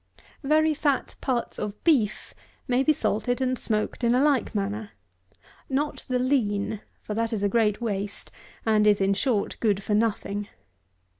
158. 0.41 0.49
Very 0.49 0.73
fat 0.73 1.15
parts 1.21 1.59
of 1.59 1.83
Beef 1.83 2.33
may 2.67 2.81
be 2.81 2.91
salted 2.91 3.39
and 3.39 3.55
smoked 3.55 4.03
in 4.03 4.15
a 4.15 4.19
like 4.23 4.55
manner. 4.55 4.93
Not 5.69 6.05
the 6.07 6.17
lean; 6.17 6.81
for 7.03 7.13
that 7.13 7.31
is 7.31 7.43
a 7.43 7.47
great 7.47 7.81
waste, 7.81 8.31
and 8.65 8.87
is, 8.87 8.99
in 8.99 9.13
short, 9.13 9.57
good 9.59 9.83
for 9.83 9.93
nothing. 9.93 10.47